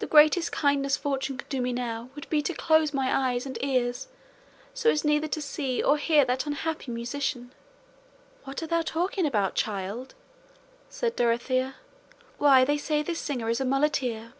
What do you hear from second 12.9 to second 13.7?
this singer is a